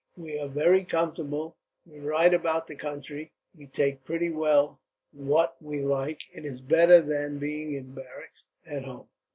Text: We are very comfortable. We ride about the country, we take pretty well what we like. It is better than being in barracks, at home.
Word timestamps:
We 0.17 0.39
are 0.39 0.47
very 0.47 0.83
comfortable. 0.83 1.57
We 1.85 1.99
ride 1.99 2.33
about 2.33 2.65
the 2.65 2.73
country, 2.75 3.33
we 3.55 3.67
take 3.67 4.03
pretty 4.03 4.31
well 4.31 4.79
what 5.11 5.61
we 5.61 5.81
like. 5.81 6.23
It 6.33 6.43
is 6.43 6.59
better 6.59 7.01
than 7.01 7.37
being 7.37 7.75
in 7.75 7.93
barracks, 7.93 8.45
at 8.65 8.85
home. 8.85 9.09